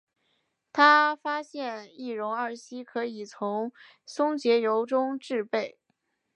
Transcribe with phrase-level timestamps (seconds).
[0.73, 3.71] 他发现异戊二烯可以从
[4.03, 5.77] 松节油中制备。